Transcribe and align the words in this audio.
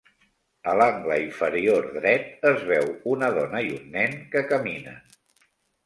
A 0.71 0.71
l'angle 0.79 1.17
inferior 1.25 1.85
dret 1.99 2.49
es 2.55 2.65
veu 2.73 2.91
una 3.15 3.33
dona 3.39 3.65
i 3.71 3.73
un 3.79 3.89
nen 4.01 4.21
que 4.35 4.47
caminen. 4.55 5.03